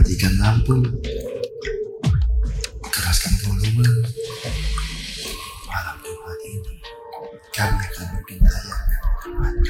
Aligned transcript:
matikan 0.00 0.32
lampu, 0.40 0.80
keraskan 2.88 3.36
volume. 3.44 3.84
Malam 5.68 5.96
Jumat 6.00 6.40
ini, 6.48 6.76
kami 7.52 7.84
akan 7.84 8.06
bikin 8.24 8.40
tayangan 8.40 8.96
kamu. 9.20 9.60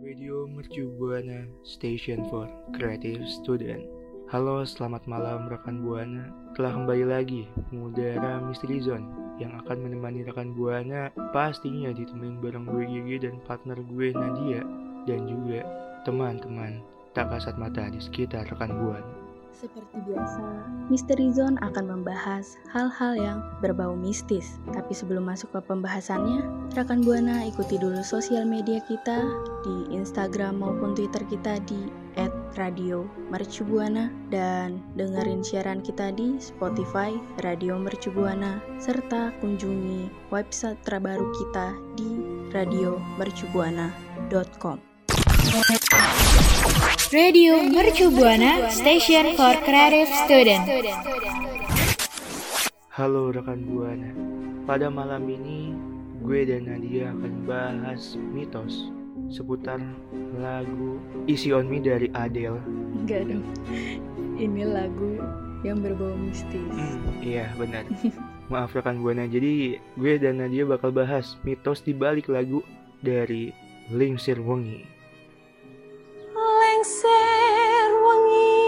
Radio 0.00 0.48
Mercu 0.48 0.88
Buana 0.96 1.44
Station 1.60 2.24
for 2.32 2.48
Creative 2.72 3.20
Student. 3.44 3.99
Halo, 4.30 4.62
selamat 4.62 5.10
malam 5.10 5.50
rekan 5.50 5.82
Buana. 5.82 6.30
Telah 6.54 6.78
kembali 6.78 7.02
lagi 7.02 7.50
mengudara 7.74 8.38
Mystery 8.38 8.78
Zone 8.78 9.34
yang 9.42 9.58
akan 9.58 9.82
menemani 9.82 10.22
rekan 10.22 10.54
Buana 10.54 11.10
pastinya 11.34 11.90
ditemenin 11.90 12.38
bareng 12.38 12.62
gue 12.62 12.86
Gigi 12.86 13.26
dan 13.26 13.42
partner 13.42 13.82
gue 13.82 14.14
Nadia 14.14 14.62
dan 15.10 15.26
juga 15.26 15.66
teman-teman 16.06 16.78
tak 17.10 17.26
kasat 17.26 17.58
mata 17.58 17.90
di 17.90 17.98
sekitar 17.98 18.46
rekan 18.54 18.70
Buana. 18.78 19.14
Seperti 19.50 19.98
biasa, 20.06 20.46
Misteri 20.94 21.34
Zone 21.34 21.58
akan 21.58 21.90
membahas 21.90 22.54
hal-hal 22.70 23.18
yang 23.18 23.38
berbau 23.58 23.98
mistis. 23.98 24.62
Tapi 24.70 24.94
sebelum 24.94 25.26
masuk 25.26 25.58
ke 25.58 25.60
pembahasannya, 25.66 26.70
rekan 26.78 27.02
Buana 27.02 27.42
ikuti 27.50 27.82
dulu 27.82 27.98
sosial 28.06 28.46
media 28.46 28.78
kita 28.86 29.26
di 29.66 29.90
Instagram 29.90 30.62
maupun 30.62 30.94
Twitter 30.94 31.26
kita 31.26 31.58
di 31.66 31.90
@radio_mercubuana 32.54 34.10
dan 34.30 34.80
dengerin 34.98 35.42
siaran 35.42 35.82
kita 35.82 36.12
di 36.14 36.38
Spotify 36.42 37.10
Radio 37.42 37.78
Mercubuana 37.78 38.60
serta 38.78 39.32
kunjungi 39.38 40.10
website 40.28 40.82
terbaru 40.82 41.30
kita 41.36 41.74
di 41.94 42.20
radiomercubuana.com. 42.50 44.78
Radio 47.10 47.58
Mercu 47.66 48.06
Buana 48.14 48.70
Station 48.70 49.34
for 49.34 49.58
Creative 49.66 50.06
Student. 50.26 50.62
Halo 52.94 53.34
rekan 53.34 53.66
Buana. 53.66 54.14
Pada 54.62 54.86
malam 54.86 55.26
ini 55.26 55.74
gue 56.22 56.46
dan 56.46 56.70
Nadia 56.70 57.10
akan 57.10 57.34
bahas 57.50 58.14
mitos 58.30 58.94
seputar 59.30 59.78
lagu 60.36 60.98
Easy 61.30 61.54
On 61.54 61.64
Me 61.64 61.78
dari 61.78 62.10
Adele. 62.12 62.58
Enggak 62.98 63.30
dong. 63.30 63.46
Ini 64.36 64.62
lagu 64.66 65.22
yang 65.62 65.80
berbau 65.80 66.12
mistis. 66.18 66.58
Hmm, 66.74 66.98
iya 67.22 67.48
benar. 67.54 67.86
Maaf 68.52 68.74
rekan 68.74 68.98
Buana. 68.98 69.30
Jadi 69.30 69.78
gue 69.78 70.12
dan 70.18 70.42
Nadia 70.42 70.66
bakal 70.66 70.90
bahas 70.90 71.38
mitos 71.46 71.80
di 71.86 71.94
balik 71.94 72.26
lagu 72.26 72.66
dari 73.00 73.54
Lingsir 73.90 74.42
Wengi. 74.42 75.00
lengser 76.30 77.90
wengi 78.00 78.62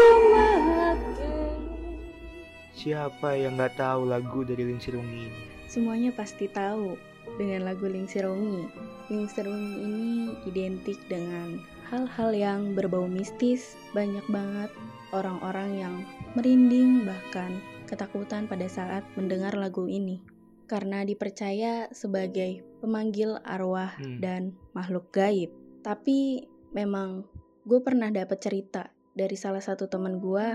tumake 0.00 1.30
Siapa 2.74 3.36
yang 3.36 3.60
nggak 3.60 3.76
tahu 3.76 4.08
lagu 4.08 4.40
dari 4.42 4.64
Lingsir 4.64 4.96
Wengi 4.96 5.28
ini? 5.28 5.42
Semuanya 5.68 6.10
pasti 6.16 6.48
tahu 6.48 6.96
dengan 7.38 7.68
lagu 7.68 7.88
Lingsir 7.88 8.26
Wengi. 8.28 8.68
Lingsir 9.10 9.48
Wengi 9.48 9.74
ini 9.80 10.08
identik 10.46 10.98
dengan 11.08 11.60
hal-hal 11.90 12.30
yang 12.34 12.60
berbau 12.78 13.08
mistis. 13.08 13.74
Banyak 13.96 14.24
banget 14.30 14.70
orang-orang 15.10 15.70
yang 15.76 15.94
merinding 16.38 17.02
bahkan 17.08 17.58
ketakutan 17.90 18.46
pada 18.46 18.70
saat 18.70 19.02
mendengar 19.18 19.56
lagu 19.58 19.90
ini. 19.90 20.22
Karena 20.70 21.02
dipercaya 21.02 21.90
sebagai 21.90 22.62
pemanggil 22.78 23.42
arwah 23.42 23.90
Hmm. 23.98 24.22
dan 24.22 24.42
makhluk 24.70 25.10
gaib. 25.10 25.50
Tapi 25.82 26.46
memang 26.70 27.26
gue 27.66 27.80
pernah 27.82 28.06
dapat 28.14 28.38
cerita 28.38 28.86
dari 29.10 29.34
salah 29.34 29.58
satu 29.58 29.90
teman 29.90 30.22
gue 30.22 30.46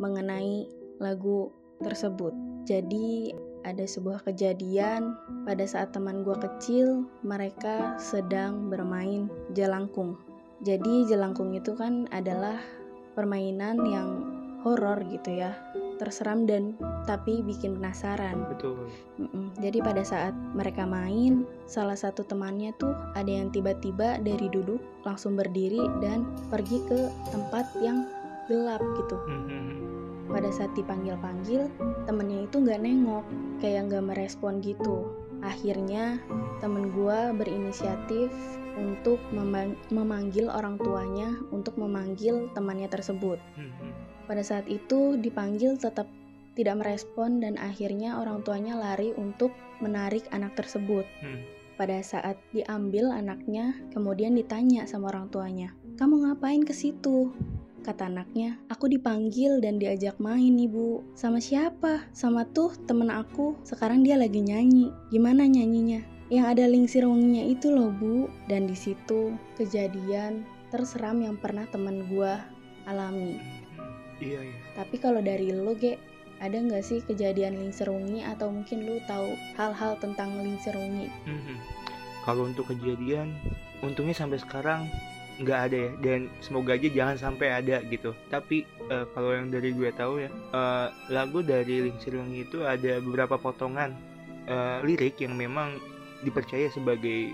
mengenai 0.00 0.64
lagu 0.96 1.52
tersebut. 1.84 2.32
Jadi 2.64 3.36
ada 3.64 3.84
sebuah 3.84 4.24
kejadian 4.24 5.16
pada 5.44 5.64
saat 5.68 5.92
teman 5.92 6.24
gue 6.24 6.36
kecil 6.36 7.04
mereka 7.20 7.96
sedang 8.00 8.72
bermain 8.72 9.28
jelangkung. 9.52 10.16
Jadi 10.60 11.08
jelangkung 11.08 11.56
itu 11.56 11.72
kan 11.72 12.04
adalah 12.12 12.60
permainan 13.16 13.80
yang 13.88 14.08
horor 14.60 15.00
gitu 15.08 15.40
ya, 15.40 15.56
terseram 15.96 16.44
dan 16.44 16.76
tapi 17.08 17.40
bikin 17.40 17.80
penasaran. 17.80 18.44
Betul. 18.52 18.92
Mm-mm. 19.16 19.56
Jadi 19.60 19.80
pada 19.80 20.04
saat 20.04 20.36
mereka 20.52 20.84
main, 20.84 21.48
salah 21.64 21.96
satu 21.96 22.24
temannya 22.28 22.76
tuh 22.76 22.92
ada 23.16 23.28
yang 23.28 23.48
tiba-tiba 23.48 24.20
dari 24.20 24.52
duduk 24.52 24.80
langsung 25.08 25.36
berdiri 25.36 25.80
dan 26.04 26.28
pergi 26.52 26.84
ke 26.84 27.08
tempat 27.32 27.72
yang 27.80 28.04
gelap 28.52 28.84
gitu. 29.00 29.16
Hmm, 29.24 30.09
Pada 30.30 30.50
saat 30.54 30.70
dipanggil-panggil, 30.78 31.66
temennya 32.06 32.46
itu 32.46 32.56
nggak 32.62 32.80
nengok, 32.80 33.26
kayak 33.58 33.90
nggak 33.90 34.06
merespon 34.14 34.62
gitu. 34.62 35.10
Akhirnya 35.42 36.22
temen 36.62 36.94
gua 36.94 37.34
berinisiatif 37.34 38.30
untuk 38.78 39.18
memang- 39.34 39.76
memanggil 39.90 40.46
orang 40.46 40.78
tuanya 40.78 41.34
untuk 41.50 41.74
memanggil 41.76 42.48
temannya 42.54 42.86
tersebut. 42.86 43.42
hmm, 43.58 43.92
Pada 44.30 44.46
saat 44.46 44.70
itu 44.70 45.18
dipanggil 45.18 45.74
tetap 45.74 46.06
tidak 46.54 46.78
merespon 46.78 47.42
dan 47.42 47.58
akhirnya 47.58 48.20
orang 48.20 48.46
tuanya 48.46 48.78
lari 48.78 49.10
untuk 49.18 49.50
menarik 49.82 50.22
anak 50.30 50.54
tersebut. 50.54 51.08
hmm. 51.24 51.42
Pada 51.80 52.04
saat 52.04 52.36
diambil 52.52 53.08
anaknya, 53.08 53.72
kemudian 53.96 54.36
ditanya 54.36 54.84
sama 54.84 55.08
orang 55.08 55.32
tuanya, 55.32 55.72
"Kamu 55.96 56.28
ngapain 56.28 56.60
ke 56.60 56.76
situ?" 56.76 57.32
Kata 57.80 58.12
anaknya, 58.12 58.60
"Aku 58.68 58.92
dipanggil 58.92 59.64
dan 59.64 59.80
diajak 59.80 60.20
main, 60.20 60.52
Ibu." 60.52 61.16
"Sama 61.16 61.40
siapa?" 61.40 62.04
"Sama 62.12 62.44
tuh 62.44 62.76
temen 62.84 63.08
aku. 63.08 63.56
Sekarang 63.64 64.04
dia 64.04 64.20
lagi 64.20 64.44
nyanyi." 64.44 64.92
"Gimana 65.08 65.48
nyanyinya?" 65.48 66.04
"Yang 66.28 66.46
ada 66.46 66.64
lingsir 66.68 67.02
wanginya 67.08 67.44
itu 67.48 67.72
loh, 67.72 67.88
Bu." 67.88 68.28
Dan 68.46 68.68
di 68.68 68.76
situ 68.76 69.32
kejadian 69.56 70.44
terseram 70.68 71.24
yang 71.24 71.40
pernah 71.40 71.64
temen 71.72 72.04
gua 72.12 72.44
alami. 72.84 73.40
Iya 74.20 74.44
iya. 74.44 74.58
Tapi 74.76 75.00
kalau 75.00 75.24
dari 75.24 75.48
lo, 75.48 75.72
Ge, 75.72 75.96
ada 76.40 76.56
nggak 76.56 76.84
sih 76.84 77.00
kejadian 77.04 77.56
lingsir 77.56 77.88
wengi 77.88 78.24
atau 78.24 78.48
mungkin 78.52 78.88
lu 78.88 78.96
tahu 79.04 79.32
hal-hal 79.56 79.96
tentang 80.00 80.36
lingsir 80.40 80.72
wengi? 80.76 81.08
Mhm. 81.28 81.56
Kalau 82.24 82.48
untuk 82.48 82.68
kejadian, 82.68 83.32
untungnya 83.80 84.12
sampai 84.12 84.36
sekarang 84.36 84.88
nggak 85.40 85.60
ada 85.70 85.78
ya, 85.88 85.90
dan 86.04 86.20
semoga 86.44 86.76
aja 86.76 86.88
jangan 86.92 87.16
sampai 87.16 87.48
ada 87.48 87.80
gitu. 87.88 88.12
Tapi 88.28 88.68
eh, 88.92 89.04
kalau 89.16 89.32
yang 89.32 89.48
dari 89.48 89.72
gue 89.72 89.90
tahu 89.96 90.20
ya, 90.20 90.30
eh, 90.30 90.86
lagu 91.08 91.40
dari 91.40 91.88
Lingsir 91.88 92.12
Wengi 92.12 92.44
itu 92.44 92.62
ada 92.62 93.00
beberapa 93.00 93.40
potongan 93.40 93.96
eh, 94.44 94.78
lirik 94.84 95.16
yang 95.24 95.34
memang 95.34 95.80
dipercaya 96.20 96.68
sebagai 96.68 97.32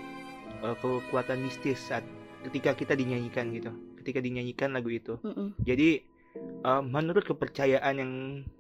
eh, 0.63 0.77
kekuatan 0.79 1.43
mistis 1.43 1.83
saat 1.83 2.07
ketika 2.47 2.79
kita 2.79 2.95
dinyanyikan 2.95 3.51
gitu, 3.51 3.75
ketika 3.99 4.23
dinyanyikan 4.23 4.71
lagu 4.71 4.89
itu. 4.95 5.19
Mm-mm. 5.27 5.59
Jadi 5.67 6.07
eh, 6.39 6.83
menurut 6.87 7.27
kepercayaan 7.27 7.95
yang 7.99 8.13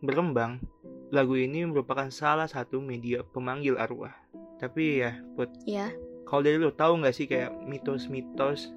berkembang, 0.02 0.58
lagu 1.14 1.38
ini 1.38 1.62
merupakan 1.62 2.10
salah 2.10 2.50
satu 2.50 2.82
media 2.82 3.22
pemanggil 3.22 3.78
arwah. 3.78 4.14
Tapi 4.56 5.04
ya, 5.04 5.12
Put, 5.36 5.52
Ya, 5.68 5.92
kalau 6.26 6.42
dari 6.42 6.58
lo 6.58 6.72
tahu 6.74 7.04
nggak 7.04 7.14
sih 7.14 7.28
kayak 7.30 7.54
mitos-mitos 7.68 8.72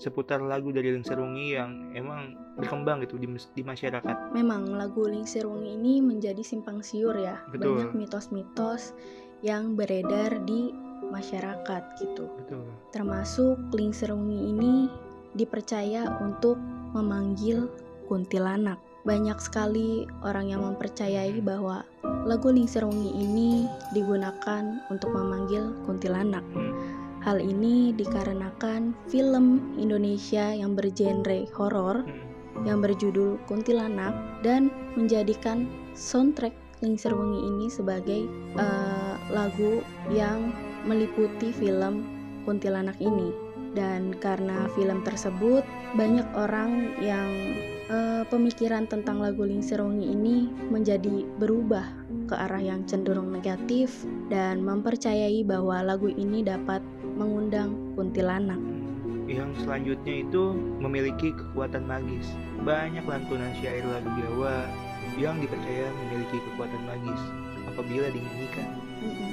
seputar 0.00 0.40
lagu 0.40 0.72
dari 0.72 0.96
Lingsir 0.96 1.20
Wengi 1.20 1.60
yang 1.60 1.92
emang 1.92 2.40
berkembang 2.56 3.04
gitu 3.04 3.16
di, 3.16 3.28
di 3.56 3.62
masyarakat? 3.64 4.32
memang 4.36 4.68
lagu 4.76 5.08
lingsir 5.08 5.48
wengi 5.48 5.74
ini 5.74 6.04
menjadi 6.04 6.44
simpang 6.44 6.84
siur 6.84 7.16
ya. 7.16 7.40
Betul. 7.48 7.80
Banyak 7.80 7.92
mitos-mitos 7.96 8.92
yang 9.40 9.74
beredar 9.74 10.44
di 10.44 10.72
masyarakat 11.08 11.82
gitu. 11.98 12.28
Betul. 12.44 12.64
Termasuk 12.92 13.56
lingsir 13.72 14.12
wengi 14.12 14.52
ini 14.52 14.72
dipercaya 15.34 16.20
untuk 16.20 16.60
memanggil 16.92 17.70
kuntilanak. 18.06 18.76
Banyak 19.00 19.40
sekali 19.40 20.04
orang 20.20 20.52
yang 20.52 20.60
mempercayai 20.60 21.40
bahwa 21.40 21.88
lagu 22.28 22.52
lingsir 22.52 22.84
wengi 22.84 23.16
ini 23.16 23.64
digunakan 23.96 24.84
untuk 24.92 25.08
memanggil 25.16 25.72
kuntilanak. 25.88 26.44
Hmm. 26.52 26.99
Hal 27.20 27.36
ini 27.36 27.92
dikarenakan 27.92 28.96
film 29.12 29.76
Indonesia 29.76 30.56
yang 30.56 30.72
bergenre 30.72 31.44
horor 31.52 32.00
Hmm. 32.08 32.66
yang 32.66 32.80
berjudul 32.80 33.40
Kuntilanak 33.44 34.12
dan 34.40 34.72
menjadikan 34.96 35.68
soundtrack 35.92 36.52
Lingsir 36.80 37.12
Wengi 37.12 37.40
ini 37.44 37.66
sebagai 37.68 38.24
eh, 38.56 39.14
lagu 39.28 39.84
yang 40.08 40.52
meliputi 40.88 41.52
film 41.52 42.08
Kuntilanak 42.48 42.96
ini. 43.04 43.32
Dan 43.70 44.18
karena 44.18 44.66
film 44.74 45.06
tersebut 45.06 45.62
banyak 45.94 46.26
orang 46.34 46.96
yang 46.98 47.30
eh, 47.86 48.24
pemikiran 48.26 48.88
tentang 48.88 49.20
lagu 49.22 49.44
Lingserongi 49.46 50.10
ini 50.10 50.48
menjadi 50.72 51.22
berubah 51.38 51.86
ke 52.26 52.34
arah 52.34 52.62
yang 52.62 52.82
cenderung 52.86 53.30
negatif 53.30 54.06
dan 54.30 54.62
mempercayai 54.62 55.42
bahwa 55.46 55.82
lagu 55.82 56.10
ini 56.10 56.42
dapat 56.42 56.82
mengundang 57.20 57.76
kuntilanak. 57.92 58.56
Yang 59.28 59.62
selanjutnya 59.62 60.24
itu 60.24 60.56
memiliki 60.80 61.36
kekuatan 61.36 61.84
magis. 61.84 62.32
Banyak 62.64 63.04
lantunan 63.04 63.52
syair 63.60 63.84
lagu 63.84 64.08
Jawa 64.16 64.64
yang 65.20 65.36
dipercaya 65.36 65.92
memiliki 66.02 66.40
kekuatan 66.40 66.82
magis 66.88 67.20
apabila 67.68 68.08
dinyanyikan. 68.08 68.68
Mm-mm. 69.04 69.32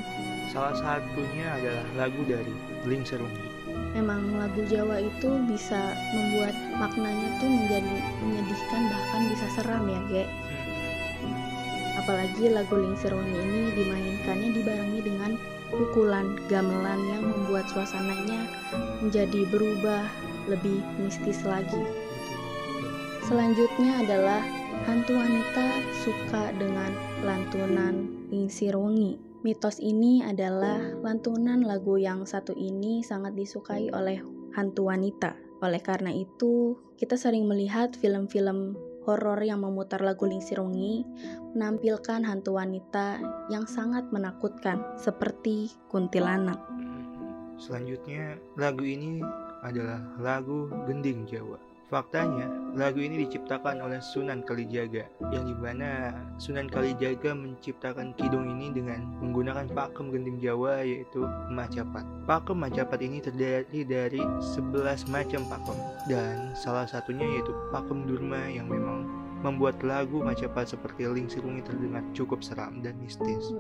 Salah 0.52 0.76
satunya 0.76 1.48
adalah 1.56 1.86
lagu 1.96 2.22
dari 2.28 2.52
Ling 2.84 3.08
Serungi. 3.08 3.48
Memang 3.96 4.36
lagu 4.38 4.62
Jawa 4.68 5.02
itu 5.02 5.30
bisa 5.48 5.96
membuat 6.14 6.54
maknanya 6.78 7.28
tuh 7.40 7.50
menjadi 7.50 7.96
menyedihkan 8.22 8.82
bahkan 8.92 9.22
bisa 9.32 9.46
seram 9.58 9.86
ya, 9.88 10.02
Ge. 10.12 10.26
Apalagi 11.98 12.54
lagu 12.54 12.78
Lingseroni 12.78 13.36
ini 13.36 13.62
dimainkannya 13.74 14.50
dibarengi 14.54 15.02
dengan 15.02 15.32
pukulan 15.72 16.40
gamelan 16.48 17.02
yang 17.08 17.24
membuat 17.28 17.68
suasananya 17.72 18.48
menjadi 19.04 19.48
berubah 19.52 20.08
lebih 20.48 20.80
mistis 21.00 21.44
lagi. 21.44 21.84
Selanjutnya 23.28 24.08
adalah 24.08 24.40
hantu 24.88 25.20
wanita 25.20 25.68
suka 26.06 26.56
dengan 26.56 26.96
lantunan 27.28 28.08
Lingsirungi. 28.32 29.44
Mitos 29.44 29.84
ini 29.84 30.24
adalah 30.24 30.80
lantunan 31.04 31.64
lagu 31.64 32.00
yang 32.00 32.24
satu 32.24 32.56
ini 32.56 33.04
sangat 33.04 33.36
disukai 33.36 33.92
oleh 33.92 34.24
hantu 34.56 34.88
wanita. 34.88 35.36
Oleh 35.60 35.82
karena 35.84 36.14
itu, 36.14 36.80
kita 36.96 37.20
sering 37.20 37.50
melihat 37.50 37.94
film-film 38.00 38.80
horor 39.08 39.40
yang 39.40 39.64
memutar 39.64 40.04
lagu 40.04 40.28
Lingsirungi 40.28 41.08
menampilkan 41.56 42.28
hantu 42.28 42.60
wanita 42.60 43.24
yang 43.48 43.64
sangat 43.64 44.12
menakutkan 44.12 44.84
seperti 45.00 45.72
kuntilanak. 45.88 46.60
Selanjutnya, 47.56 48.36
lagu 48.60 48.84
ini 48.84 49.24
adalah 49.64 50.04
lagu 50.20 50.68
Gending 50.86 51.24
Jawa. 51.24 51.67
Faktanya, 51.88 52.52
lagu 52.76 53.00
ini 53.00 53.24
diciptakan 53.24 53.80
oleh 53.80 54.04
Sunan 54.04 54.44
Kalijaga, 54.44 55.08
yang 55.32 55.48
di 55.48 55.56
mana 55.56 56.12
Sunan 56.36 56.68
Kalijaga 56.68 57.32
menciptakan 57.32 58.12
kidung 58.20 58.44
ini 58.60 58.76
dengan 58.76 59.08
menggunakan 59.24 59.72
pakem 59.72 60.12
gending 60.12 60.36
Jawa 60.44 60.84
yaitu 60.84 61.24
macapat. 61.48 62.04
Pakem 62.28 62.60
macapat 62.60 63.00
ini 63.00 63.24
terdiri 63.24 63.88
dari 63.88 64.20
11 64.20 65.08
macam 65.08 65.48
pakem, 65.48 65.80
dan 66.12 66.52
salah 66.60 66.84
satunya 66.84 67.24
yaitu 67.24 67.56
pakem 67.72 68.04
Durma 68.04 68.52
yang 68.52 68.68
memang 68.68 69.08
membuat 69.40 69.80
lagu 69.80 70.20
macapat 70.20 70.68
seperti 70.68 71.08
Ling 71.08 71.32
Sirungi 71.32 71.64
terdengar 71.64 72.04
cukup 72.12 72.44
seram 72.44 72.84
dan 72.84 73.00
mistis, 73.00 73.56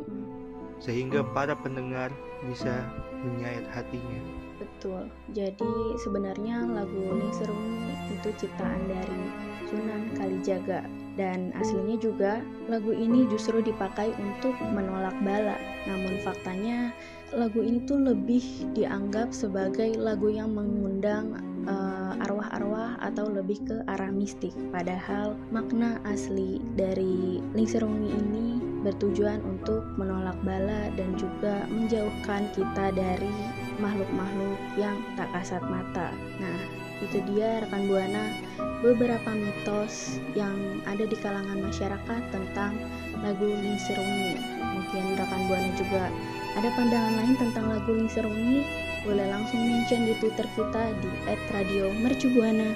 sehingga 0.83 1.23
para 1.31 1.55
pendengar 1.55 2.11
bisa 2.43 2.91
menyayat 3.23 3.71
hatinya. 3.71 4.46
Betul. 4.77 5.09
Jadi 5.33 5.73
sebenarnya 6.05 6.69
lagu 6.69 7.01
Ningserungi 7.17 8.13
itu 8.13 8.29
ciptaan 8.45 8.85
dari 8.85 9.25
Sunan 9.65 10.13
Kalijaga 10.13 10.85
dan 11.17 11.49
aslinya 11.57 11.97
juga 11.97 12.45
lagu 12.69 12.93
ini 12.93 13.25
justru 13.25 13.65
dipakai 13.65 14.13
untuk 14.21 14.53
menolak 14.69 15.17
bala. 15.25 15.57
Namun 15.89 16.21
faktanya 16.21 16.93
lagu 17.33 17.65
ini 17.65 17.81
tuh 17.89 17.97
lebih 17.97 18.69
dianggap 18.77 19.33
sebagai 19.33 19.97
lagu 19.97 20.29
yang 20.29 20.53
mengundang 20.53 21.41
eh, 21.65 22.23
arwah-arwah 22.29 23.01
atau 23.01 23.33
lebih 23.33 23.57
ke 23.65 23.81
arah 23.89 24.13
mistik. 24.13 24.53
Padahal 24.69 25.33
makna 25.49 25.97
asli 26.05 26.61
dari 26.77 27.41
Ningserungi 27.57 28.13
ini 28.13 28.47
bertujuan 28.85 29.41
untuk 29.41 29.83
menolak 29.97 30.37
bala 30.45 30.93
dan 30.93 31.17
juga 31.17 31.65
menjauhkan 31.67 32.45
kita 32.53 32.93
dari 32.93 33.33
makhluk-makhluk 33.77 34.59
yang 34.77 34.97
tak 35.15 35.29
kasat 35.33 35.63
mata. 35.65 36.13
Nah, 36.37 36.57
itu 37.01 37.21
dia 37.33 37.61
rekan 37.61 37.85
Buana 37.85 38.33
beberapa 38.81 39.29
mitos 39.33 40.17
yang 40.33 40.81
ada 40.89 41.05
di 41.05 41.17
kalangan 41.17 41.61
masyarakat 41.61 42.21
tentang 42.33 42.73
lagu 43.21 43.45
Lingsirungi. 43.45 44.37
Mungkin 44.57 45.17
rekan 45.17 45.41
Buana 45.49 45.69
juga 45.77 46.09
ada 46.57 46.69
pandangan 46.73 47.13
lain 47.21 47.35
tentang 47.37 47.65
lagu 47.69 47.93
Lingsirungi, 47.93 48.65
boleh 49.05 49.27
langsung 49.29 49.61
mention 49.61 50.09
di 50.09 50.13
Twitter 50.17 50.45
kita 50.57 50.83
di 51.01 51.09
@radiomercubuana 51.53 52.73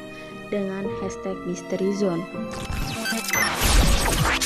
dengan 0.54 0.86
hashtag 1.02 1.36
Mystery 1.50 1.90
Zone. 1.98 2.22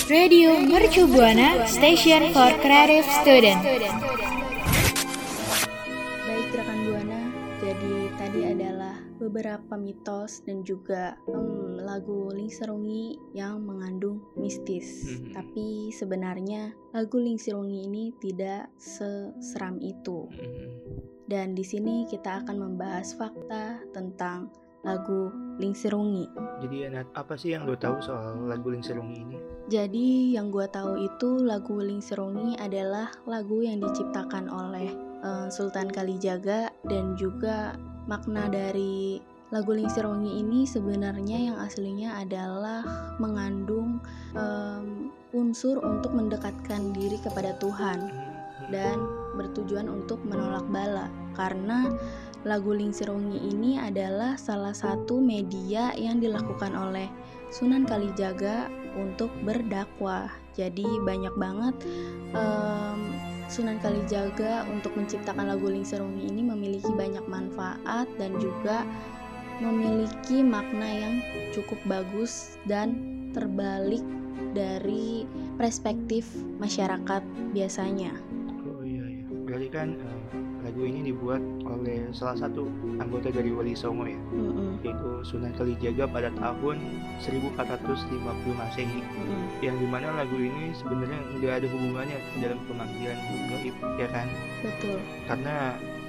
Radio 0.05 0.61
Mercu 0.61 1.09
Buana 1.09 1.65
Station 1.65 2.29
for 2.29 2.53
Creative 2.61 3.09
Student. 3.25 3.57
Tadi 8.35 8.51
adalah 8.51 8.99
beberapa 9.15 9.79
mitos 9.79 10.43
dan 10.43 10.67
juga 10.67 11.15
em, 11.23 11.79
lagu 11.79 12.27
Lingsirungi 12.35 13.31
yang 13.31 13.63
mengandung 13.63 14.19
mistis. 14.35 15.07
Mhm. 15.07 15.31
Tapi 15.31 15.67
sebenarnya 15.95 16.75
lagu 16.91 17.15
Lingsirungi 17.15 17.87
ini 17.87 18.11
tidak 18.19 18.67
seseram 18.75 19.79
itu. 19.79 20.27
Hmm. 20.35 20.67
Dan 21.31 21.55
di 21.55 21.63
sini 21.63 22.03
kita 22.11 22.43
akan 22.43 22.59
membahas 22.59 23.15
fakta 23.15 23.79
tentang 23.95 24.51
lagu 24.83 25.31
Lingsirungi. 25.55 26.27
Jadi 26.59 26.91
Nat, 26.91 27.07
apa 27.15 27.39
sih 27.39 27.55
yang 27.55 27.63
lo 27.63 27.79
tahu 27.79 28.03
soal 28.03 28.51
lagu 28.51 28.67
Ling 28.67 28.83
Serungi 28.83 29.23
ini? 29.23 29.39
Jadi 29.71 30.35
yang 30.35 30.51
gue 30.51 30.67
tahu 30.67 30.99
itu 30.99 31.39
lagu 31.39 31.79
Lingsirungi 31.79 32.59
adalah 32.59 33.09
lagu 33.25 33.63
yang 33.63 33.79
diciptakan 33.79 34.51
oleh 34.51 34.91
eh, 35.23 35.47
Sultan 35.47 35.87
Kalijaga 35.87 36.69
dan 36.85 37.15
juga 37.17 37.73
makna 38.05 38.49
dari 38.49 39.21
lagu 39.53 39.77
Lingsirungi 39.77 40.41
ini 40.41 40.65
sebenarnya 40.65 41.37
yang 41.51 41.57
aslinya 41.61 42.17
adalah 42.17 42.81
mengandung 43.21 44.01
em, 44.33 45.13
unsur 45.33 45.77
untuk 45.85 46.11
mendekatkan 46.17 46.91
diri 46.97 47.21
kepada 47.21 47.53
Tuhan 47.61 48.09
dan 48.73 48.97
bertujuan 49.37 49.85
untuk 49.85 50.21
menolak 50.25 50.65
bala. 50.73 51.11
Karena 51.37 51.85
lagu 52.47 52.73
Lingsirungi 52.73 53.41
ini 53.51 53.77
adalah 53.77 54.37
salah 54.39 54.73
satu 54.73 55.21
media 55.21 55.93
yang 55.93 56.17
dilakukan 56.17 56.73
oleh 56.73 57.09
Sunan 57.53 57.85
Kalijaga 57.85 58.67
untuk 58.95 59.31
berdakwah. 59.43 60.31
Jadi 60.55 60.87
banyak 61.03 61.35
banget 61.35 61.75
em, 62.33 62.99
Sunan 63.45 63.77
Kalijaga 63.77 64.65
untuk 64.71 64.97
menciptakan 64.97 65.53
lagu 65.53 65.69
Lingsirungi 65.69 66.25
ini 66.25 66.41
memiliki 66.41 66.89
banyak 66.89 67.23
manfaat 67.29 68.09
dan 68.17 68.33
juga 68.41 68.81
memiliki 69.61 70.43
makna 70.43 70.89
yang 70.89 71.15
cukup 71.55 71.79
bagus 71.87 72.59
dan 72.67 72.97
terbalik 73.31 74.03
dari 74.51 75.23
perspektif 75.55 76.27
masyarakat 76.59 77.23
biasanya. 77.55 78.11
Oh 78.67 78.83
iya 78.83 79.03
iya. 79.07 79.23
Berarti 79.47 79.69
kan 79.71 79.89
eh, 79.99 80.54
lagu 80.65 80.81
ini 80.81 81.13
dibuat 81.13 81.37
oleh 81.61 82.09
salah 82.09 82.33
satu 82.33 82.65
anggota 82.97 83.29
dari 83.29 83.53
Wali 83.53 83.77
Songo 83.77 84.09
ya, 84.09 84.17
Mm-mm, 84.33 84.81
yaitu 84.81 85.09
Sunan 85.21 85.53
Kalijaga 85.53 86.09
pada 86.09 86.33
tahun 86.33 86.81
1450 87.21 88.17
Masehi. 88.57 88.99
mm-mm. 89.05 89.43
Yang 89.61 89.75
di 89.77 89.87
mana 89.87 90.09
lagu 90.17 90.33
ini 90.33 90.73
sebenarnya 90.73 91.21
nggak 91.37 91.53
ada 91.61 91.67
hubungannya 91.69 92.17
dalam 92.41 92.59
pemanggilan 92.65 93.17
gaib 93.53 93.75
ya 94.01 94.07
kan? 94.09 94.27
Betul. 94.65 94.97
Karena 95.29 95.55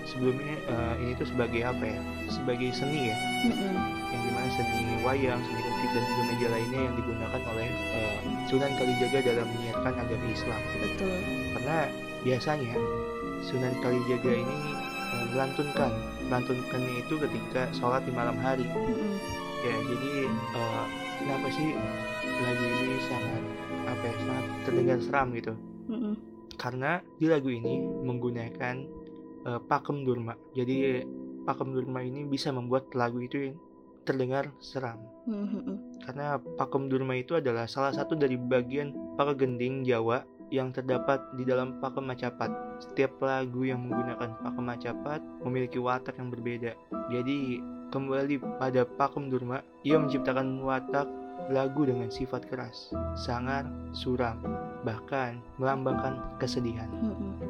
sebelumnya 0.09 0.57
eh, 0.73 0.95
ini 1.05 1.13
tuh 1.21 1.29
sebagai 1.29 1.61
apa 1.61 1.85
ya? 1.85 2.01
Sebagai 2.33 2.69
seni 2.73 3.13
ya, 3.13 3.17
Mm-mm. 3.53 3.75
yang 4.09 4.23
di 4.25 4.31
mana 4.33 4.49
seni 4.57 4.81
wayang, 5.05 5.41
seni 5.45 5.61
musik 5.61 5.91
dan 5.93 6.03
juga 6.09 6.23
media 6.33 6.49
lainnya 6.49 6.81
yang 6.81 6.95
digunakan 6.97 7.41
oleh 7.53 7.69
eh, 7.93 8.19
Sunan 8.49 8.73
Kalijaga 8.81 9.21
dalam 9.21 9.47
menyiarkan 9.53 9.95
agama 10.01 10.27
Islam. 10.33 10.61
Betul. 10.81 11.19
karena 11.53 11.79
biasanya 12.23 12.75
Sunan 13.47 13.79
Kalijaga 13.79 14.33
ini 14.43 14.57
eh, 15.15 15.27
melantunkan. 15.31 15.93
Melantunkannya 16.27 17.07
itu 17.07 17.15
ketika 17.15 17.71
sholat 17.71 18.03
di 18.03 18.11
malam 18.11 18.35
hari. 18.43 18.67
Ya 19.63 19.77
jadi 19.87 20.11
eh, 20.35 20.85
kenapa 21.23 21.47
sih 21.55 21.69
lagu 22.43 22.65
ini 22.67 22.99
sangat 23.07 23.43
apa 23.87 24.03
ya 24.03 24.15
sangat 24.19 24.45
terdengar 24.67 24.99
seram 24.99 25.29
gitu? 25.39 25.55
Karena 26.59 26.99
di 27.23 27.27
lagu 27.31 27.47
ini 27.47 27.87
menggunakan 28.03 28.77
eh, 29.47 29.61
pakem 29.71 30.03
durma. 30.03 30.35
Jadi 30.59 31.07
pakem 31.47 31.71
durma 31.71 32.03
ini 32.03 32.27
bisa 32.27 32.51
membuat 32.51 32.91
lagu 32.99 33.23
itu 33.23 33.55
terdengar 34.03 34.51
seram. 34.59 34.99
Karena 36.03 36.43
pakem 36.59 36.91
durma 36.91 37.15
itu 37.15 37.39
adalah 37.39 37.71
salah 37.71 37.95
satu 37.95 38.19
dari 38.19 38.35
bagian 38.35 38.91
pakegending 39.15 39.87
Jawa 39.87 40.27
yang 40.51 40.71
terdapat 40.71 41.23
di 41.35 41.43
dalam 41.43 41.83
pakem 41.83 42.07
macapat. 42.07 42.51
Setiap 42.79 43.19
lagu 43.23 43.67
yang 43.67 43.83
menggunakan 43.83 44.39
pakem 44.43 44.65
macapat 44.65 45.21
memiliki 45.43 45.79
watak 45.83 46.19
yang 46.19 46.31
berbeda. 46.31 46.73
Jadi 47.11 47.61
kembali 47.91 48.43
pada 48.59 48.87
pakem 48.87 49.31
durma, 49.31 49.63
ia 49.83 49.99
menciptakan 49.99 50.63
watak 50.63 51.07
lagu 51.51 51.87
dengan 51.87 52.11
sifat 52.11 52.47
keras, 52.51 52.91
sangar, 53.15 53.67
suram, 53.95 54.39
bahkan 54.83 55.39
melambangkan 55.59 56.19
kesedihan. 56.43 56.91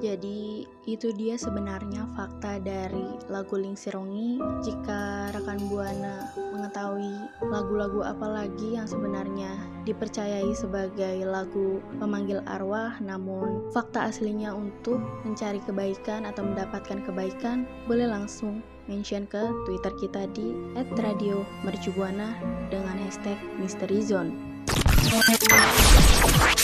Jadi 0.00 0.68
itu 0.84 1.12
dia 1.16 1.40
sebenarnya 1.40 2.04
fakta 2.16 2.60
dari 2.60 3.16
lagu 3.32 3.56
Lingsirongi. 3.56 4.40
Jika 4.60 5.32
rekan 5.32 5.60
Buana 5.72 6.28
mengetahui 6.36 7.16
lagu-lagu 7.48 8.04
apa 8.04 8.44
lagi 8.44 8.76
yang 8.76 8.84
sebenarnya 8.84 9.56
dipercayai 9.88 10.52
sebagai 10.52 11.24
lagu 11.24 11.80
pemanggil 11.96 12.44
arwah, 12.44 12.96
namun 13.00 13.68
fakta 13.72 14.12
aslinya 14.12 14.52
untuk 14.52 15.00
mencari 15.24 15.60
kebaikan 15.64 16.28
atau 16.28 16.44
mendapatkan 16.44 17.00
kebaikan, 17.04 17.64
boleh 17.88 18.08
langsung 18.08 18.60
mention 18.86 19.26
ke 19.26 19.42
Twitter 19.66 19.92
kita 19.98 20.30
di 20.30 20.54
@radiomercubuana 20.94 22.38
dengan 22.70 22.96
hashtag 23.02 23.38
Mystery 23.58 23.98
Zone. 24.02 24.30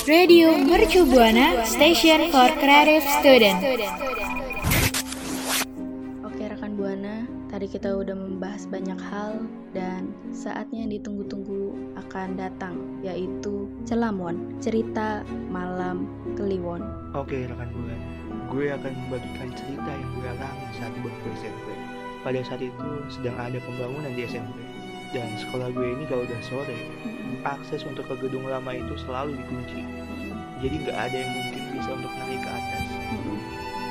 Radio 0.07 0.59
Mercu 0.59 1.07
Buana 1.07 1.63
Station 1.67 2.31
for 2.35 2.51
Creative 2.59 3.03
Student. 3.23 3.59
Oke 6.27 6.43
rekan 6.51 6.75
Buana, 6.75 7.27
tadi 7.51 7.67
kita 7.71 7.95
udah 7.95 8.15
membahas 8.15 8.67
banyak 8.67 8.99
hal 8.99 9.47
dan 9.71 10.11
saatnya 10.35 10.87
yang 10.87 10.93
ditunggu-tunggu 10.99 11.95
akan 12.07 12.35
datang 12.35 12.75
yaitu 13.07 13.71
Celamon, 13.87 14.59
cerita 14.59 15.23
malam 15.51 16.11
Kliwon. 16.35 16.83
Oke 17.15 17.47
rekan 17.47 17.71
bulan, 17.71 18.01
gue 18.51 18.67
akan 18.75 18.93
membagikan 19.07 19.49
cerita 19.55 19.91
yang 19.91 20.11
gue 20.19 20.29
alami 20.35 20.67
saat 20.79 20.95
SMP. 21.39 21.92
Pada 22.23 22.39
saat 22.47 22.63
itu 22.63 22.89
sedang 23.11 23.35
ada 23.35 23.59
pembangunan 23.59 24.15
di 24.15 24.23
SMP 24.27 24.63
dan 25.13 25.29
sekolah 25.37 25.69
gue 25.75 25.87
ini 25.93 26.05
kalau 26.09 26.25
udah 26.25 26.41
sore 26.41 26.79
akses 27.45 27.85
untuk 27.85 28.09
ke 28.09 28.15
gedung 28.23 28.49
lama 28.49 28.73
itu 28.73 28.95
selalu 28.97 29.37
dikunci. 29.37 29.83
Jadi 30.63 30.75
nggak 30.87 30.99
ada 30.99 31.17
yang 31.19 31.33
mungkin 31.35 31.63
bisa 31.75 31.91
untuk 31.93 32.13
naik 32.15 32.41
ke 32.41 32.51
atas. 32.51 32.87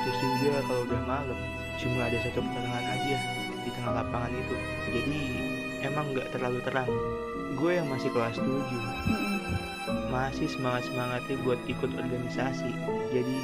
Terus 0.02 0.18
juga 0.18 0.60
kalau 0.64 0.82
udah 0.88 1.02
malam 1.04 1.40
cuma 1.76 2.00
ada 2.08 2.18
satu 2.24 2.40
penerangan 2.40 2.84
aja 2.88 3.18
di 3.62 3.70
tengah 3.76 3.92
lapangan 4.02 4.32
itu. 4.32 4.56
Jadi 4.90 5.20
emang 5.84 6.06
nggak 6.16 6.28
terlalu 6.32 6.58
terang. 6.64 6.90
Gue 7.54 7.76
yang 7.76 7.86
masih 7.92 8.08
kelas 8.10 8.40
7 8.40 8.48
masih 10.08 10.48
semangat-semangatnya 10.48 11.36
buat 11.44 11.60
ikut 11.68 11.90
organisasi. 11.92 12.72
Jadi 13.12 13.36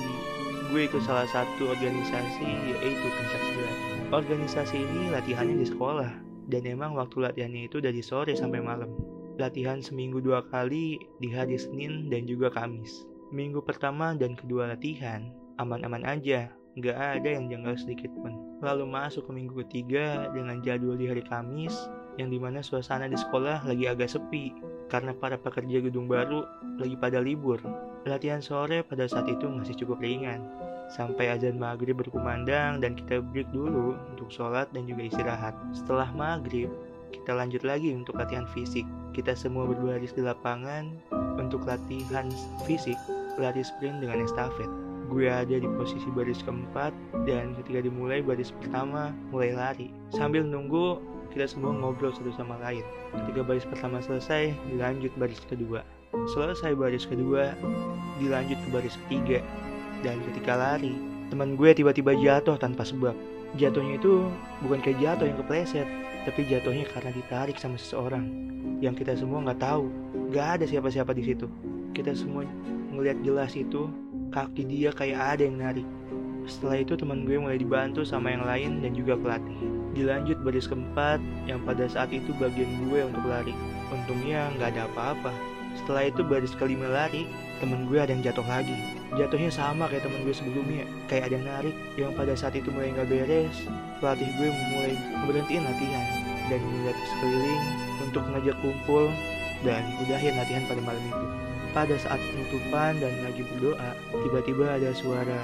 gue 0.69 0.81
ikut 0.85 1.01
salah 1.05 1.29
satu 1.29 1.77
organisasi 1.77 2.49
yaitu 2.73 3.07
pencak 3.07 3.43
silat. 3.53 3.98
Organisasi 4.09 4.89
ini 4.89 5.13
latihannya 5.13 5.61
di 5.61 5.69
sekolah 5.69 6.09
dan 6.49 6.65
emang 6.65 6.97
waktu 6.97 7.29
latihannya 7.29 7.69
itu 7.69 7.77
dari 7.77 8.01
sore 8.01 8.33
sampai 8.33 8.65
malam. 8.65 8.89
Latihan 9.37 9.85
seminggu 9.85 10.25
dua 10.25 10.41
kali 10.49 10.97
di 11.21 11.29
hari 11.29 11.61
Senin 11.61 12.09
dan 12.09 12.25
juga 12.25 12.49
Kamis. 12.49 13.05
Minggu 13.37 13.61
pertama 13.61 14.17
dan 14.17 14.33
kedua 14.33 14.73
latihan 14.73 15.29
aman-aman 15.61 16.09
aja, 16.09 16.49
nggak 16.81 16.97
ada 16.97 17.29
yang 17.37 17.53
janggal 17.53 17.77
sedikit 17.77 18.09
pun. 18.17 18.33
Lalu 18.65 18.89
masuk 18.89 19.29
ke 19.29 19.33
minggu 19.37 19.55
ketiga 19.69 20.33
dengan 20.33 20.65
jadwal 20.65 20.97
di 20.97 21.05
hari 21.05 21.21
Kamis 21.29 21.77
yang 22.17 22.33
di 22.33 22.41
mana 22.41 22.65
suasana 22.65 23.13
di 23.13 23.19
sekolah 23.21 23.69
lagi 23.69 23.93
agak 23.93 24.09
sepi 24.09 24.57
karena 24.89 25.13
para 25.13 25.37
pekerja 25.37 25.85
gedung 25.85 26.09
baru 26.09 26.49
lagi 26.81 26.97
pada 26.97 27.21
libur. 27.21 27.61
Latihan 28.09 28.41
sore 28.41 28.81
pada 28.89 29.05
saat 29.05 29.29
itu 29.29 29.53
masih 29.53 29.77
cukup 29.85 30.01
ringan. 30.01 30.68
Sampai 30.89 31.29
azan 31.29 31.61
maghrib 31.61 32.01
berkumandang 32.01 32.81
dan 32.81 32.97
kita 32.97 33.21
break 33.21 33.49
dulu 33.53 33.93
untuk 34.13 34.33
sholat 34.33 34.73
dan 34.73 34.89
juga 34.89 35.05
istirahat. 35.05 35.53
Setelah 35.77 36.09
maghrib, 36.17 36.73
kita 37.13 37.37
lanjut 37.37 37.61
lagi 37.61 37.93
untuk 37.93 38.17
latihan 38.17 38.49
fisik. 38.57 38.89
Kita 39.13 39.37
semua 39.37 39.69
berbaris 39.69 40.17
di 40.17 40.25
lapangan 40.25 40.97
untuk 41.37 41.65
latihan 41.69 42.33
fisik, 42.65 42.97
lari 43.37 43.61
sprint 43.61 44.01
dengan 44.01 44.25
estafet. 44.25 44.69
Gue 45.09 45.29
ada 45.29 45.57
di 45.57 45.69
posisi 45.77 46.05
baris 46.13 46.45
keempat 46.45 46.93
dan 47.25 47.57
ketika 47.61 47.89
dimulai 47.89 48.21
baris 48.21 48.53
pertama 48.53 49.13
mulai 49.33 49.57
lari. 49.57 49.89
Sambil 50.13 50.45
nunggu 50.45 51.01
kita 51.33 51.49
semua 51.49 51.73
ngobrol 51.73 52.13
satu 52.13 52.33
sama 52.37 52.61
lain. 52.61 52.85
Ketika 53.13 53.41
baris 53.45 53.65
pertama 53.65 54.05
selesai, 54.05 54.53
dilanjut 54.69 55.13
baris 55.17 55.41
kedua. 55.49 55.81
Selesai 56.33 56.77
baris 56.77 57.09
kedua, 57.09 57.57
dilanjut 58.21 58.57
ke 58.57 58.69
baris 58.69 58.97
ketiga. 59.05 59.41
Dan 60.03 60.23
ketika 60.31 60.55
lari, 60.55 60.95
teman 61.29 61.59
gue 61.59 61.71
tiba-tiba 61.75 62.15
jatuh 62.15 62.57
tanpa 62.59 62.87
sebab. 62.87 63.15
Jatuhnya 63.57 63.97
itu 63.97 64.29
bukan 64.61 64.79
kayak 64.85 65.01
jatuh 65.01 65.27
yang 65.27 65.39
kepleset, 65.41 65.89
tapi 66.29 66.45
jatuhnya 66.45 66.85
karena 66.93 67.11
ditarik 67.17 67.57
sama 67.57 67.81
seseorang 67.81 68.49
yang 68.85 68.95
kita 68.95 69.17
semua 69.17 69.43
nggak 69.43 69.61
tahu. 69.63 69.89
Gak 70.31 70.61
ada 70.61 70.65
siapa-siapa 70.69 71.17
di 71.17 71.25
situ. 71.25 71.49
Kita 71.97 72.13
semua 72.15 72.45
ngelihat 72.93 73.19
jelas 73.25 73.57
itu 73.57 73.89
kaki 74.31 74.69
dia 74.69 74.91
kayak 74.93 75.39
ada 75.39 75.43
yang 75.49 75.57
narik. 75.59 75.87
Setelah 76.49 76.81
itu 76.81 76.97
teman 76.97 77.29
gue 77.29 77.37
mulai 77.37 77.61
dibantu 77.61 78.05
sama 78.05 78.33
yang 78.33 78.45
lain 78.45 78.81
dan 78.81 78.93
juga 78.97 79.17
pelatih. 79.17 79.57
Dilanjut 79.93 80.39
baris 80.45 80.69
keempat 80.69 81.21
yang 81.45 81.61
pada 81.65 81.89
saat 81.91 82.13
itu 82.13 82.31
bagian 82.37 82.69
gue 82.89 83.05
untuk 83.05 83.25
lari. 83.27 83.53
Untungnya 83.93 84.53
nggak 84.57 84.77
ada 84.77 84.83
apa-apa. 84.89 85.33
Setelah 85.77 86.09
itu 86.09 86.25
baris 86.25 86.57
kelima 86.57 86.89
lari, 86.89 87.29
temen 87.61 87.89
gue 87.89 87.99
ada 88.01 88.13
yang 88.13 88.25
jatuh 88.25 88.47
lagi. 88.47 88.98
Jatuhnya 89.17 89.49
sama 89.49 89.89
kayak 89.89 90.05
temen 90.05 90.21
gue 90.21 90.37
sebelumnya, 90.37 90.85
kayak 91.09 91.33
ada 91.33 91.35
yang 91.41 91.47
narik. 91.49 91.77
Yang 91.97 92.13
pada 92.13 92.33
saat 92.37 92.55
itu 92.61 92.69
mulai 92.69 92.93
nggak 92.93 93.09
beres, 93.09 93.57
pelatih 94.05 94.29
gue 94.37 94.49
mulai 94.53 94.93
berhentiin 95.25 95.65
latihan 95.65 96.07
dan 96.53 96.61
melihat 96.61 96.97
sekeliling 97.09 97.65
untuk 98.05 98.23
ngajak 98.29 98.57
kumpul 98.61 99.09
dan 99.65 99.83
udahin 100.05 100.37
latihan 100.37 100.65
pada 100.69 100.81
malam 100.85 101.05
itu. 101.09 101.27
Pada 101.73 101.95
saat 101.97 102.21
penutupan 102.21 103.01
dan 103.01 103.13
lagi 103.25 103.45
berdoa, 103.45 103.91
tiba-tiba 104.25 104.77
ada 104.77 104.91
suara 104.93 105.41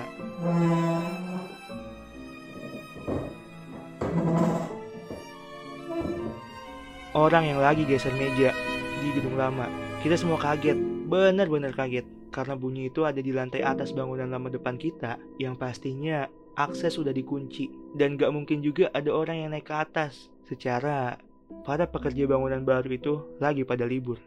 orang 7.15 7.45
yang 7.49 7.61
lagi 7.63 7.87
geser 7.87 8.13
meja 8.19 8.53
di 9.01 9.09
gedung 9.15 9.39
lama. 9.39 9.71
Kita 10.03 10.21
semua 10.21 10.37
kaget, 10.37 10.77
benar-benar 11.09 11.73
kaget. 11.73 12.05
Karena 12.35 12.59
bunyi 12.59 12.91
itu 12.91 13.07
ada 13.07 13.23
di 13.23 13.31
lantai 13.31 13.63
atas 13.63 13.95
bangunan 13.95 14.27
lama 14.27 14.51
depan 14.51 14.75
kita, 14.75 15.23
yang 15.39 15.55
pastinya 15.55 16.27
akses 16.59 16.99
sudah 16.99 17.15
dikunci. 17.15 17.71
Dan 17.95 18.19
gak 18.19 18.35
mungkin 18.35 18.59
juga 18.59 18.91
ada 18.91 19.15
orang 19.15 19.47
yang 19.47 19.51
naik 19.55 19.71
ke 19.71 19.75
atas. 19.79 20.35
Secara 20.43 21.15
para 21.63 21.87
pekerja 21.87 22.27
bangunan 22.27 22.67
baru 22.67 22.91
itu 22.91 23.15
lagi 23.39 23.63
pada 23.63 23.87
libur. 23.87 24.19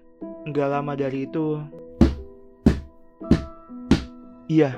Gak 0.47 0.71
lama 0.71 0.95
dari 0.95 1.27
itu, 1.27 1.59
iya, 4.47 4.71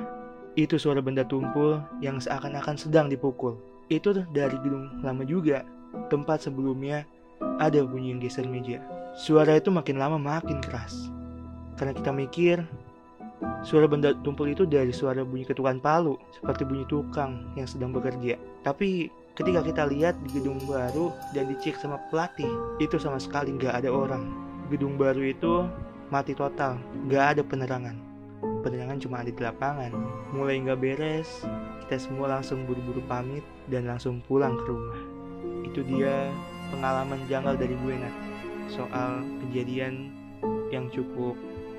itu 0.58 0.82
suara 0.82 0.98
benda 0.98 1.22
tumpul 1.22 1.78
yang 2.02 2.18
seakan-akan 2.18 2.82
sedang 2.82 3.14
dipukul. 3.14 3.62
Itu 3.94 4.26
dari 4.34 4.58
gedung 4.66 5.06
lama 5.06 5.22
juga, 5.22 5.62
tempat 6.10 6.50
sebelumnya 6.50 7.06
ada 7.62 7.86
bunyi 7.86 8.18
yang 8.18 8.26
geser 8.26 8.50
meja. 8.50 8.82
Suara 9.14 9.62
itu 9.62 9.70
makin 9.70 10.02
lama 10.02 10.18
makin 10.18 10.58
keras. 10.66 11.14
Karena 11.78 11.94
kita 11.94 12.10
mikir, 12.10 12.66
suara 13.64 13.88
benda 13.88 14.16
tumpul 14.24 14.52
itu 14.52 14.68
dari 14.68 14.92
suara 14.92 15.24
bunyi 15.24 15.48
ketukan 15.48 15.80
palu, 15.80 16.20
seperti 16.36 16.68
bunyi 16.68 16.86
tukang 16.88 17.52
yang 17.56 17.68
sedang 17.68 17.92
bekerja. 17.96 18.36
Tapi 18.64 19.08
ketika 19.36 19.64
kita 19.64 19.84
lihat 19.88 20.20
di 20.28 20.40
gedung 20.40 20.60
baru 20.68 21.16
dan 21.32 21.48
dicek 21.52 21.80
sama 21.80 22.00
pelatih, 22.12 22.50
itu 22.84 23.00
sama 23.00 23.20
sekali 23.20 23.56
nggak 23.56 23.84
ada 23.84 23.90
orang. 23.92 24.28
Gedung 24.68 25.00
baru 25.00 25.24
itu 25.24 25.66
mati 26.12 26.36
total, 26.36 26.78
nggak 27.08 27.26
ada 27.38 27.42
penerangan. 27.46 27.96
Penerangan 28.60 29.00
cuma 29.00 29.24
ada 29.24 29.32
di 29.32 29.42
lapangan. 29.42 29.92
Mulai 30.36 30.60
nggak 30.64 30.80
beres, 30.80 31.48
kita 31.88 31.96
semua 32.00 32.40
langsung 32.40 32.68
buru-buru 32.68 33.00
pamit 33.08 33.44
dan 33.72 33.88
langsung 33.88 34.20
pulang 34.28 34.60
ke 34.60 34.64
rumah. 34.68 35.00
Itu 35.64 35.82
dia 35.88 36.28
pengalaman 36.70 37.24
janggal 37.26 37.56
dari 37.58 37.74
gue 37.74 37.96
Nat 37.98 38.16
soal 38.70 39.26
kejadian 39.42 40.14
yang 40.70 40.86
cukup 40.94 41.34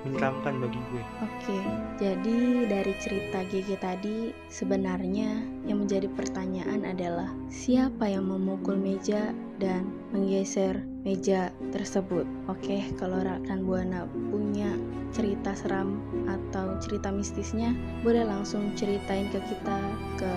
menyeramkan 0.05 0.57
bagi 0.61 0.79
gue. 0.91 1.03
Oke, 1.21 1.59
jadi 2.01 2.37
dari 2.65 2.93
cerita 2.97 3.45
Gigi 3.49 3.77
tadi 3.77 4.17
sebenarnya 4.49 5.41
yang 5.69 5.85
menjadi 5.85 6.09
pertanyaan 6.11 6.85
adalah 6.87 7.29
siapa 7.51 8.09
yang 8.09 8.25
memukul 8.25 8.77
meja 8.77 9.33
dan 9.61 9.85
menggeser 10.09 10.81
meja 11.05 11.53
tersebut. 11.69 12.25
Oke, 12.49 12.81
kalau 12.97 13.21
rekan 13.21 13.65
Buana 13.65 14.09
punya 14.33 14.73
cerita 15.11 15.53
seram 15.53 15.99
atau 16.25 16.79
cerita 16.79 17.11
mistisnya, 17.11 17.75
boleh 18.01 18.23
langsung 18.25 18.71
ceritain 18.73 19.27
ke 19.29 19.39
kita 19.43 19.79
ke 20.17 20.33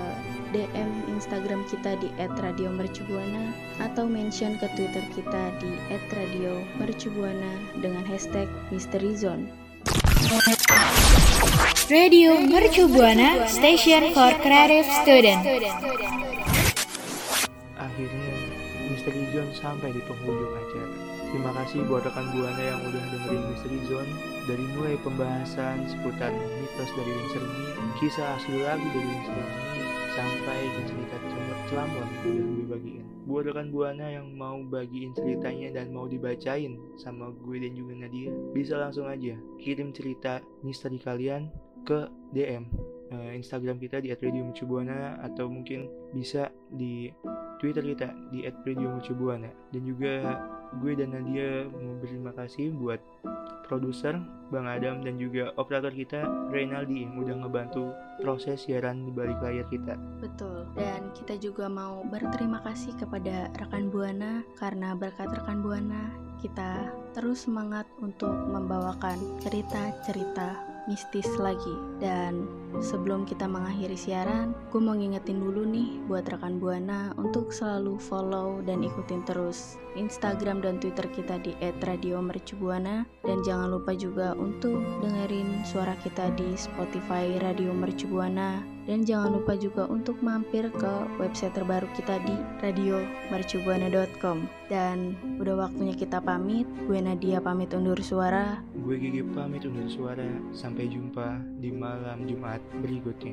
DM 0.54 1.10
Instagram 1.10 1.66
kita 1.66 1.98
di 1.98 2.14
@radiomercubuana 2.14 3.50
atau 3.82 4.06
mention 4.06 4.54
ke 4.62 4.70
Twitter 4.78 5.02
kita 5.10 5.50
di 5.58 5.74
@radiomercubuana 6.14 7.82
dengan 7.82 8.06
hashtag 8.06 8.46
Mystery 8.70 9.18
Zone. 9.18 9.50
Radio 11.90 12.38
Mercu 12.38 12.88
Buana 12.88 13.44
Station 13.50 14.14
for 14.16 14.32
Creative 14.40 14.88
Student. 15.04 15.42
Akhirnya 17.76 18.34
Misteri 18.88 19.26
John 19.34 19.50
sampai 19.52 19.92
di 19.92 20.00
penghujung 20.06 20.54
acara. 20.54 20.88
Terima 21.28 21.50
kasih 21.60 21.82
buat 21.84 22.06
rekan 22.06 22.30
Buana 22.32 22.62
yang 22.62 22.80
udah 22.88 23.04
dengerin 23.10 23.42
Misteri 23.52 23.78
Zone 23.90 24.08
dari 24.48 24.64
mulai 24.78 24.96
pembahasan 25.02 25.84
seputar 25.90 26.32
mitos 26.32 26.90
dari 26.94 27.12
ini, 27.12 27.42
kisah 28.00 28.38
asli 28.38 28.64
lagu 28.64 28.86
dari 28.96 29.10
ini, 29.12 29.83
sampai 30.14 30.60
ke 30.70 30.80
cerita 30.86 31.16
celamon 31.66 32.06
yang 32.22 32.48
udah 32.70 32.78
gue 33.24 33.40
rekan 33.50 33.72
Buana 33.74 34.06
yang 34.14 34.30
mau 34.36 34.62
bagiin 34.62 35.10
ceritanya 35.16 35.80
dan 35.80 35.90
mau 35.90 36.06
dibacain 36.06 36.78
sama 37.00 37.34
gue 37.34 37.56
dan 37.56 37.72
juga 37.74 37.92
Nadia, 37.98 38.30
bisa 38.54 38.78
langsung 38.78 39.10
aja 39.10 39.34
kirim 39.58 39.90
cerita 39.90 40.38
misteri 40.62 41.02
kalian 41.02 41.50
ke 41.82 42.06
DM 42.30 42.68
eh, 43.10 43.32
Instagram 43.34 43.82
kita 43.82 43.98
di 43.98 44.12
@radiomercubuana 44.12 45.24
atau 45.24 45.50
mungkin 45.50 45.90
bisa 46.14 46.52
di 46.70 47.10
Twitter 47.58 47.82
kita 47.82 48.08
di 48.30 48.46
@radiomercubuana 48.46 49.50
dan 49.72 49.82
juga 49.82 50.14
gue 50.78 50.92
dan 50.94 51.16
Nadia 51.16 51.66
mau 51.68 51.96
berterima 51.98 52.32
kasih 52.38 52.70
buat 52.76 53.00
produser 53.66 54.20
Bang 54.52 54.68
Adam 54.68 55.00
dan 55.00 55.16
juga 55.16 55.50
operator 55.56 55.90
kita 55.90 56.22
Reynaldi 56.52 57.08
yang 57.08 57.18
udah 57.18 57.34
ngebantu 57.42 57.90
proses 58.20 58.62
siaran 58.62 59.08
di 59.08 59.10
balik 59.10 59.40
layar 59.40 59.66
kita. 59.72 59.96
Betul. 60.20 60.68
Dan 60.76 61.10
kita 61.16 61.40
juga 61.40 61.66
mau 61.66 62.04
berterima 62.06 62.60
kasih 62.62 62.94
kepada 63.00 63.50
rekan 63.58 63.88
Buana 63.90 64.44
karena 64.60 64.94
berkat 64.94 65.32
rekan 65.32 65.64
Buana 65.64 66.12
kita 66.44 66.92
terus 67.16 67.48
semangat 67.48 67.88
untuk 68.04 68.30
membawakan 68.52 69.16
cerita-cerita 69.40 70.73
mistis 70.90 71.28
lagi. 71.40 71.76
Dan 72.02 72.48
sebelum 72.82 73.24
kita 73.24 73.46
mengakhiri 73.48 73.96
siaran, 73.96 74.52
gue 74.68 74.80
mau 74.80 74.92
ngingetin 74.92 75.40
dulu 75.40 75.64
nih 75.64 76.02
buat 76.10 76.26
rekan 76.28 76.58
Buana 76.58 77.14
untuk 77.16 77.54
selalu 77.54 77.96
follow 77.96 78.60
dan 78.66 78.82
ikutin 78.82 79.22
terus 79.24 79.80
Instagram 79.94 80.60
dan 80.60 80.82
Twitter 80.82 81.06
kita 81.08 81.38
di 81.40 81.54
@radiomercubuana 81.80 83.06
dan 83.22 83.38
jangan 83.46 83.70
lupa 83.78 83.94
juga 83.94 84.34
untuk 84.34 84.82
dengerin 85.00 85.62
suara 85.62 85.94
kita 86.02 86.34
di 86.34 86.58
Spotify 86.58 87.38
Radio 87.38 87.70
Mercubuana 87.70 88.73
dan 88.84 89.02
jangan 89.08 89.40
lupa 89.40 89.56
juga 89.56 89.88
untuk 89.88 90.20
mampir 90.20 90.68
ke 90.68 90.92
website 91.16 91.56
terbaru 91.56 91.88
kita 91.96 92.20
di 92.24 92.36
radiomercubuana.com 92.60 94.44
dan 94.68 95.16
udah 95.40 95.68
waktunya 95.68 95.96
kita 95.96 96.20
pamit 96.20 96.68
gue 96.84 97.00
Nadia 97.00 97.40
pamit 97.40 97.72
undur 97.72 97.96
suara 98.04 98.60
Gue 98.84 99.00
Gigi 99.00 99.24
pamit 99.32 99.64
undur 99.64 99.88
suara. 99.88 100.28
Sampai 100.52 100.92
jumpa 100.92 101.40
di 101.56 101.72
malam 101.72 102.28
Jumat 102.28 102.60
berikutnya. 102.84 103.32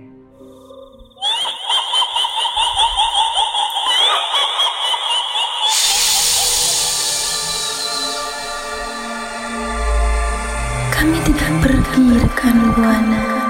Kami 10.96 11.18
tidak 11.28 11.52
pergi 11.60 12.06
rekan 12.16 12.58
buana. 12.80 13.41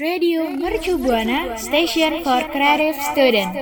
Radio 0.00 0.50
Mercu 0.50 0.98
Buana 0.98 1.56
Station 1.56 2.24
for 2.24 2.42
Creative 2.50 2.96
Student. 3.12 3.54